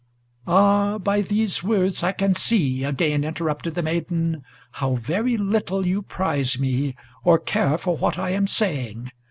[0.47, 6.01] "Ah, by these words, I can see," again interrupted the maiden, "How very little you
[6.01, 9.11] prize me, or care for what I am saying.